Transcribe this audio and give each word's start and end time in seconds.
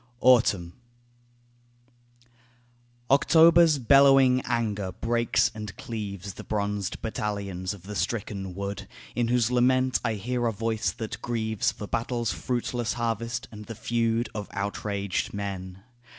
AUTUMN 0.21 0.73
October's 3.11 3.77
bellowing 3.77 4.41
anger 4.45 4.91
breaks 4.93 5.51
and 5.53 5.77
cleaves 5.77 6.33
The 6.33 6.43
bronzed 6.43 6.99
battalions 7.03 7.71
of 7.75 7.83
the 7.83 7.93
stricken 7.95 8.55
wood 8.55 8.87
In 9.13 9.27
whose 9.27 9.51
lament 9.51 9.99
I 10.03 10.15
hear 10.15 10.47
a 10.47 10.51
voice 10.51 10.89
that 10.93 11.21
grieves 11.21 11.71
For 11.71 11.85
battle's 11.85 12.33
fruitless 12.33 12.93
harvest, 12.93 13.47
and 13.51 13.65
the 13.65 13.75
feud 13.75 14.27
Of 14.33 14.49
outraged 14.53 15.35
men. 15.35 15.83